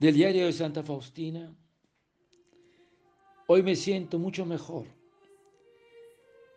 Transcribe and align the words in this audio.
del 0.00 0.14
diario 0.14 0.46
de 0.46 0.52
Santa 0.54 0.82
Faustina, 0.82 1.54
hoy 3.46 3.62
me 3.62 3.76
siento 3.76 4.18
mucho 4.18 4.46
mejor. 4.46 4.86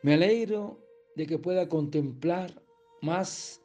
Me 0.01 0.13
alegro 0.13 0.79
de 1.17 1.27
que 1.27 1.37
pueda 1.37 1.67
contemplar 1.67 2.53
más 3.01 3.61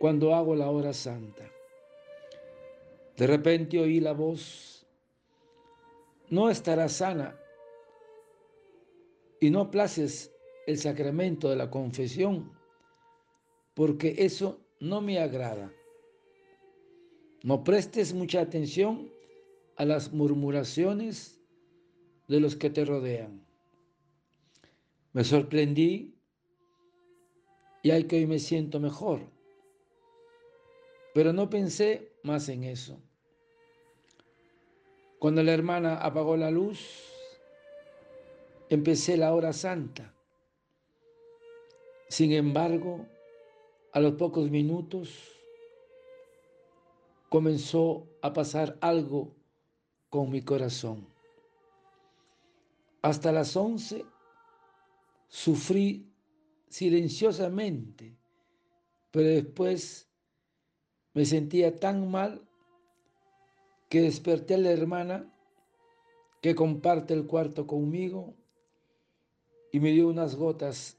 cuando 0.00 0.34
hago 0.34 0.56
la 0.56 0.68
hora 0.68 0.92
santa. 0.92 1.48
De 3.16 3.26
repente 3.28 3.78
oí 3.78 4.00
la 4.00 4.14
voz, 4.14 4.84
no 6.28 6.50
estarás 6.50 6.94
sana 6.94 7.38
y 9.38 9.48
no 9.50 9.70
places 9.70 10.34
el 10.66 10.76
sacramento 10.76 11.48
de 11.50 11.56
la 11.56 11.70
confesión, 11.70 12.52
porque 13.74 14.16
eso 14.18 14.58
no 14.80 15.00
me 15.00 15.20
agrada. 15.20 15.72
No 17.42 17.64
prestes 17.64 18.14
mucha 18.14 18.40
atención 18.40 19.10
a 19.76 19.84
las 19.84 20.12
murmuraciones 20.12 21.40
de 22.28 22.38
los 22.38 22.54
que 22.54 22.70
te 22.70 22.84
rodean. 22.84 23.44
Me 25.12 25.24
sorprendí 25.24 26.14
y 27.82 27.90
hay 27.90 28.04
que 28.04 28.16
hoy 28.16 28.26
me 28.26 28.38
siento 28.38 28.78
mejor. 28.78 29.20
Pero 31.14 31.32
no 31.32 31.50
pensé 31.50 32.12
más 32.22 32.48
en 32.48 32.64
eso. 32.64 32.98
Cuando 35.18 35.42
la 35.42 35.52
hermana 35.52 35.96
apagó 35.96 36.36
la 36.36 36.50
luz, 36.50 36.80
empecé 38.70 39.16
la 39.16 39.34
hora 39.34 39.52
santa. 39.52 40.14
Sin 42.08 42.32
embargo, 42.32 43.06
a 43.92 44.00
los 44.00 44.14
pocos 44.14 44.50
minutos 44.50 45.41
comenzó 47.32 48.10
a 48.20 48.34
pasar 48.34 48.76
algo 48.82 49.34
con 50.10 50.28
mi 50.28 50.42
corazón. 50.42 51.08
Hasta 53.00 53.32
las 53.32 53.56
once 53.56 54.04
sufrí 55.28 56.12
silenciosamente, 56.68 58.18
pero 59.10 59.28
después 59.28 60.10
me 61.14 61.24
sentía 61.24 61.80
tan 61.80 62.10
mal 62.10 62.46
que 63.88 64.02
desperté 64.02 64.56
a 64.56 64.58
la 64.58 64.70
hermana 64.70 65.34
que 66.42 66.54
comparte 66.54 67.14
el 67.14 67.26
cuarto 67.26 67.66
conmigo 67.66 68.34
y 69.72 69.80
me 69.80 69.92
dio 69.92 70.06
unas 70.06 70.36
gotas 70.36 70.98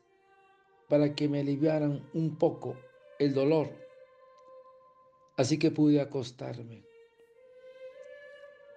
para 0.90 1.14
que 1.14 1.30
me 1.30 1.42
aliviaran 1.42 2.04
un 2.16 2.40
poco 2.40 2.76
el 3.20 3.36
dolor 3.36 3.84
así 5.36 5.58
que 5.58 5.72
pude 5.72 6.00
acostarme. 6.00 6.84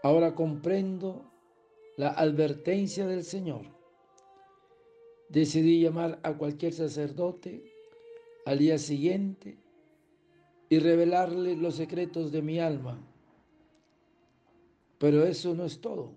Ahora 0.03 0.35
comprendo 0.35 1.31
la 1.97 2.11
advertencia 2.11 3.07
del 3.07 3.25
Señor. 3.25 3.67
Decidí 5.29 5.81
llamar 5.81 6.21
a 6.23 6.35
cualquier 6.35 6.73
sacerdote 6.73 7.65
al 8.45 8.59
día 8.59 8.79
siguiente 8.79 9.59
y 10.69 10.79
revelarle 10.79 11.57
los 11.57 11.77
secretos 11.77 12.31
de 12.31 12.43
mi 12.43 12.61
alma. 12.61 12.99
Pero 14.99 15.25
eso 15.25 15.55
no 15.55 15.65
es 15.65 15.81
todo. 15.81 16.15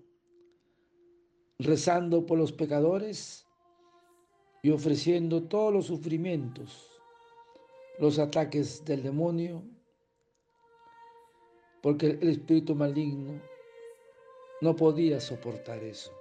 Rezando 1.58 2.26
por 2.26 2.38
los 2.38 2.52
pecadores 2.52 3.46
y 4.62 4.70
ofreciendo 4.72 5.44
todos 5.44 5.74
los 5.74 5.86
sufrimientos, 5.88 6.90
los 7.98 8.20
ataques 8.20 8.86
del 8.86 9.04
demonio, 9.04 9.64
porque 11.82 12.18
el 12.22 12.30
espíritu 12.30 12.76
maligno 12.76 13.42
no 14.62 14.76
podía 14.76 15.20
soportar 15.20 15.84
eso. 15.84 16.12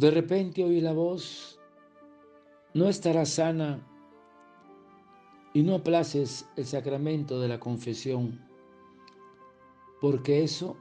De 0.00 0.10
repente 0.10 0.64
oí 0.64 0.80
la 0.80 0.94
voz, 0.94 1.60
no 2.72 2.88
estarás 2.88 3.34
sana 3.34 3.86
y 5.52 5.62
no 5.62 5.74
aplaces 5.74 6.48
el 6.56 6.64
sacramento 6.64 7.38
de 7.38 7.48
la 7.48 7.60
confesión, 7.60 8.40
porque 10.00 10.42
eso 10.42 10.78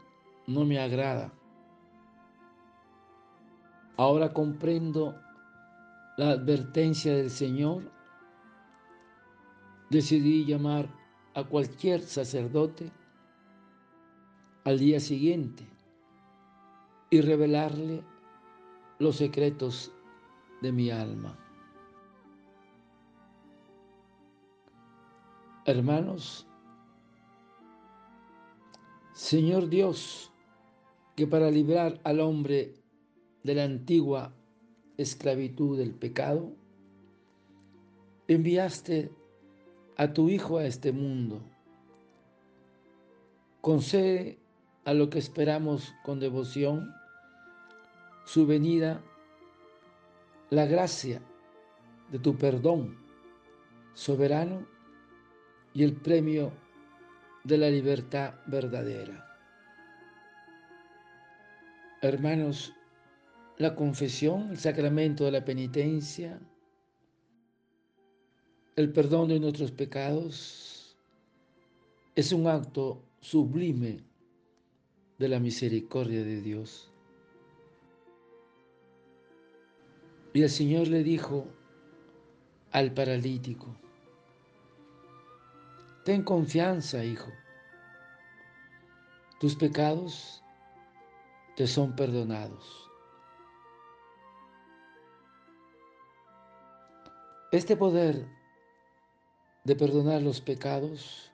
no 0.47 0.63
me 0.63 0.79
agrada. 0.79 1.33
Ahora 3.97 4.31
comprendo 4.31 5.19
la 6.15 6.29
advertencia 6.29 7.13
del 7.13 7.29
Señor. 7.29 7.91
Decidí 9.89 10.45
llamar 10.45 10.87
a 11.33 11.43
cualquier 11.43 12.03
sacerdote 12.03 12.89
al 14.63 14.79
día 14.79 15.01
siguiente 15.01 15.67
y 17.09 17.19
revelarle 17.19 18.01
los 18.99 19.15
secretos 19.15 19.93
de 20.61 20.73
mi 20.73 20.91
alma. 20.91 21.37
Hermanos, 25.65 26.45
Señor 29.13 29.69
Dios, 29.69 30.31
que 31.15 31.27
para 31.27 31.49
librar 31.49 31.99
al 32.03 32.19
hombre 32.19 32.73
de 33.43 33.55
la 33.55 33.63
antigua 33.63 34.33
esclavitud 34.97 35.77
del 35.77 35.93
pecado, 35.93 36.51
enviaste 38.27 39.11
a 39.95 40.11
tu 40.13 40.29
Hijo 40.29 40.57
a 40.57 40.65
este 40.65 40.91
mundo. 40.91 41.41
Concede 43.61 44.39
a 44.83 44.93
lo 44.93 45.09
que 45.09 45.19
esperamos 45.19 45.93
con 46.03 46.19
devoción 46.19 46.98
su 48.31 48.45
venida, 48.45 49.01
la 50.51 50.67
gracia 50.67 51.19
de 52.11 52.19
tu 52.19 52.37
perdón 52.37 52.95
soberano 53.95 54.67
y 55.73 55.81
el 55.81 55.93
premio 55.93 56.51
de 57.43 57.57
la 57.57 57.71
libertad 57.71 58.35
verdadera. 58.45 59.25
Hermanos, 62.03 62.71
la 63.57 63.73
confesión, 63.73 64.51
el 64.51 64.59
sacramento 64.59 65.25
de 65.25 65.31
la 65.31 65.43
penitencia, 65.43 66.39
el 68.75 68.93
perdón 68.93 69.29
de 69.29 69.39
nuestros 69.39 69.71
pecados, 69.71 70.95
es 72.13 72.31
un 72.31 72.45
acto 72.45 73.01
sublime 73.21 74.03
de 75.17 75.27
la 75.27 75.39
misericordia 75.39 76.23
de 76.23 76.41
Dios. 76.43 76.91
Y 80.33 80.43
el 80.43 80.49
Señor 80.49 80.87
le 80.87 81.03
dijo 81.03 81.47
al 82.71 82.93
paralítico, 82.93 83.75
ten 86.05 86.23
confianza, 86.23 87.03
hijo, 87.03 87.31
tus 89.39 89.55
pecados 89.55 90.43
te 91.55 91.65
son 91.65 91.95
perdonados. 91.95 92.89
Este 97.51 97.75
poder 97.75 98.27
de 99.63 99.75
perdonar 99.75 100.21
los 100.21 100.39
pecados 100.39 101.31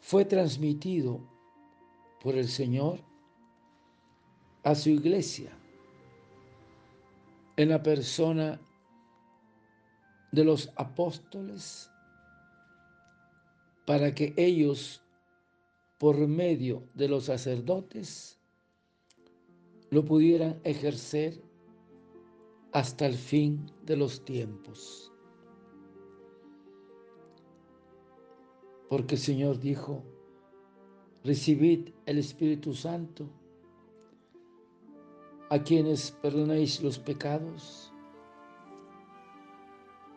fue 0.00 0.26
transmitido 0.26 1.20
por 2.22 2.34
el 2.36 2.48
Señor 2.48 3.00
a 4.62 4.74
su 4.74 4.90
iglesia 4.90 5.57
en 7.58 7.70
la 7.70 7.82
persona 7.82 8.60
de 10.30 10.44
los 10.44 10.72
apóstoles 10.76 11.90
para 13.84 14.14
que 14.14 14.32
ellos, 14.36 15.02
por 15.98 16.16
medio 16.28 16.84
de 16.94 17.08
los 17.08 17.24
sacerdotes, 17.24 18.38
lo 19.90 20.04
pudieran 20.04 20.60
ejercer 20.62 21.42
hasta 22.72 23.06
el 23.06 23.16
fin 23.16 23.68
de 23.84 23.96
los 23.96 24.24
tiempos. 24.24 25.12
Porque 28.88 29.16
el 29.16 29.20
Señor 29.20 29.58
dijo, 29.58 30.04
recibid 31.24 31.88
el 32.06 32.18
Espíritu 32.18 32.72
Santo. 32.72 33.28
A 35.50 35.58
quienes 35.58 36.10
perdonéis 36.10 36.82
los 36.82 36.98
pecados, 36.98 37.90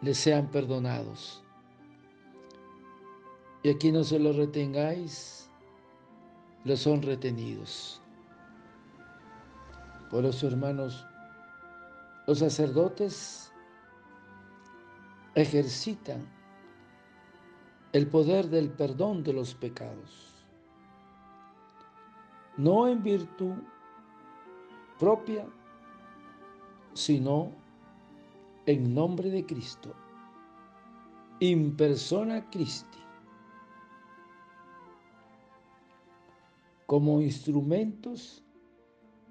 les 0.01 0.17
sean 0.17 0.49
perdonados. 0.51 1.41
Y 3.63 3.69
a 3.69 3.77
quienes 3.77 3.99
no 3.99 4.03
se 4.05 4.19
los 4.19 4.35
retengáis, 4.35 5.49
los 6.65 6.79
son 6.79 7.01
retenidos. 7.01 8.01
Por 10.09 10.25
eso, 10.25 10.47
hermanos, 10.47 11.05
los 12.27 12.39
sacerdotes 12.39 13.51
ejercitan 15.35 16.27
el 17.93 18.07
poder 18.07 18.49
del 18.49 18.69
perdón 18.69 19.23
de 19.23 19.33
los 19.33 19.53
pecados, 19.55 20.45
no 22.57 22.87
en 22.87 23.03
virtud 23.03 23.55
propia, 25.01 25.47
sino 26.93 27.51
en 28.67 28.93
nombre 28.93 29.31
de 29.31 29.43
Cristo, 29.43 29.95
in 31.39 31.75
persona 31.75 32.47
Christi, 32.51 32.99
como 36.85 37.19
instrumentos 37.19 38.43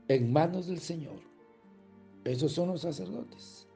en 0.09 0.33
manos 0.33 0.67
del 0.67 0.81
Señor. 0.81 1.21
Esos 2.25 2.51
son 2.51 2.71
los 2.71 2.81
sacerdotes, 2.81 3.69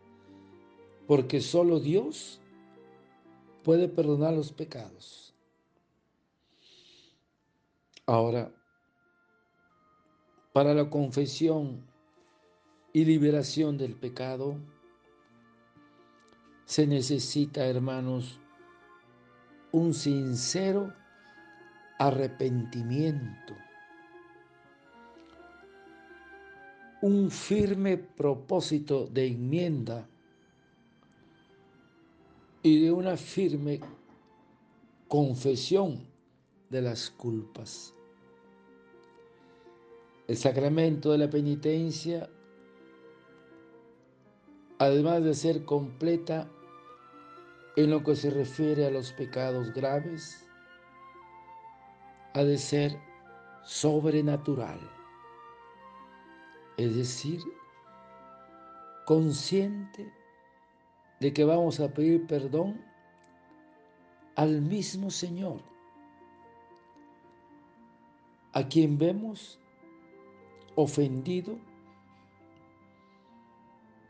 porque 1.07 1.41
solo 1.41 1.79
Dios 1.79 2.41
puede 3.63 3.87
perdonar 3.87 4.35
los 4.35 4.51
pecados. 4.51 5.33
Ahora, 8.05 8.53
para 10.55 10.73
la 10.73 10.89
confesión 10.89 11.85
y 12.93 13.05
liberación 13.05 13.77
del 13.77 13.97
pecado, 13.97 14.55
se 16.65 16.87
necesita, 16.87 17.67
hermanos, 17.67 18.39
un 19.73 19.93
sincero 19.93 20.95
arrepentimiento, 21.99 23.57
un 27.03 27.33
firme 27.33 27.99
propósito 27.99 29.09
de 29.09 29.27
enmienda 29.27 30.07
y 32.63 32.81
de 32.81 32.93
una 32.93 33.17
firme 33.17 33.81
confesión 35.09 36.07
de 36.71 36.81
las 36.81 37.11
culpas. 37.11 37.93
El 40.27 40.39
sacramento 40.39 41.13
de 41.13 41.19
la 41.19 41.29
penitencia, 41.29 42.31
además 44.79 45.23
de 45.23 45.35
ser 45.35 45.67
completa 45.67 46.51
en 47.77 47.91
lo 47.91 48.03
que 48.03 48.17
se 48.17 48.31
refiere 48.31 48.87
a 48.87 48.91
los 48.91 49.13
pecados 49.13 49.75
graves, 49.75 50.49
ha 52.33 52.43
de 52.43 52.57
ser 52.57 52.99
sobrenatural, 53.65 54.81
es 56.79 56.97
decir, 56.97 57.41
consciente 59.05 60.11
de 61.21 61.33
que 61.35 61.45
vamos 61.45 61.81
a 61.81 61.93
pedir 61.93 62.27
perdón 62.27 62.83
al 64.37 64.63
mismo 64.63 65.11
Señor, 65.11 65.61
a 68.55 68.67
quien 68.67 68.97
vemos 68.97 69.61
ofendido. 70.75 71.59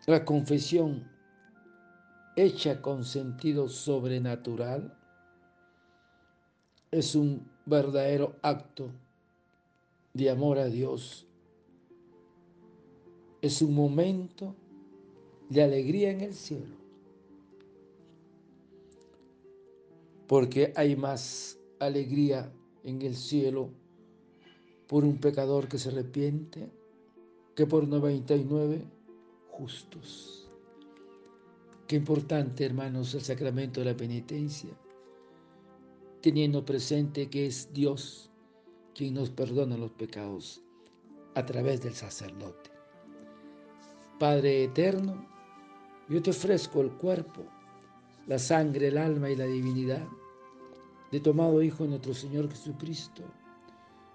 La 0.06 0.24
confesión 0.24 1.10
hecha 2.36 2.82
con 2.82 3.04
sentido 3.04 3.68
sobrenatural 3.68 4.98
es 6.90 7.14
un 7.14 7.48
verdadero 7.66 8.36
acto 8.42 8.90
de 10.12 10.30
amor 10.30 10.58
a 10.58 10.66
Dios. 10.66 11.26
Es 13.40 13.62
un 13.62 13.74
momento 13.74 14.54
de 15.48 15.62
alegría 15.62 16.10
en 16.10 16.20
el 16.20 16.34
cielo. 16.34 16.84
porque 20.26 20.72
hay 20.76 20.96
más 20.96 21.58
alegría 21.78 22.52
en 22.82 23.02
el 23.02 23.14
cielo 23.14 23.70
por 24.94 25.04
un 25.04 25.18
pecador 25.18 25.66
que 25.66 25.76
se 25.76 25.88
arrepiente 25.88 26.70
que 27.56 27.66
por 27.66 27.88
99 27.88 28.84
justos. 29.48 30.48
Qué 31.88 31.96
importante, 31.96 32.64
hermanos, 32.64 33.12
el 33.14 33.22
sacramento 33.22 33.80
de 33.80 33.86
la 33.86 33.96
penitencia, 33.96 34.70
teniendo 36.20 36.64
presente 36.64 37.28
que 37.28 37.46
es 37.46 37.72
Dios 37.72 38.30
quien 38.94 39.14
nos 39.14 39.30
perdona 39.30 39.76
los 39.76 39.90
pecados 39.90 40.62
a 41.34 41.44
través 41.44 41.82
del 41.82 41.94
sacerdote. 41.94 42.70
Padre 44.20 44.62
eterno, 44.62 45.26
yo 46.08 46.22
te 46.22 46.30
ofrezco 46.30 46.82
el 46.82 46.92
cuerpo 46.92 47.42
la 48.28 48.38
sangre, 48.38 48.86
el 48.86 48.98
alma 48.98 49.28
y 49.28 49.34
la 49.34 49.46
divinidad 49.46 50.06
de 51.10 51.18
tu 51.18 51.30
amado 51.30 51.60
Hijo 51.62 51.84
nuestro 51.84 52.14
Señor 52.14 52.48
Jesucristo, 52.48 53.24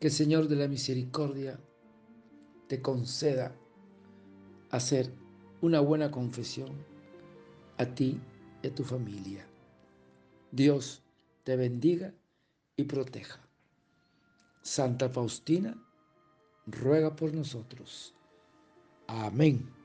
Que 0.00 0.08
el 0.08 0.12
Señor 0.12 0.48
de 0.48 0.56
la 0.56 0.68
Misericordia 0.68 1.58
te 2.68 2.82
conceda 2.82 3.56
hacer 4.70 5.12
una 5.60 5.80
buena 5.80 6.10
confesión 6.10 6.70
a 7.78 7.86
ti 7.86 8.20
y 8.62 8.66
a 8.66 8.74
tu 8.74 8.84
familia. 8.84 9.46
Dios 10.50 11.02
te 11.44 11.56
bendiga 11.56 12.12
y 12.76 12.84
proteja. 12.84 13.40
Santa 14.62 15.08
Faustina, 15.08 15.76
ruega 16.66 17.14
por 17.14 17.32
nosotros. 17.32 18.14
Amén. 19.06 19.75